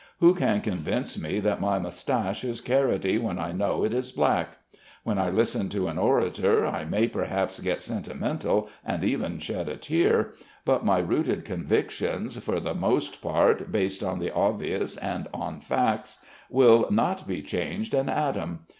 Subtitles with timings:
[0.19, 4.57] Who can convince me that my moustache is carroty when I know it is black?
[5.03, 9.77] When I listen to an orator I may perhaps get sentimental and even shed a
[9.77, 10.31] tear,
[10.65, 16.17] but my rooted convictions, for the most part based on the obvious and on facts,
[16.49, 18.61] will not be changed an atom.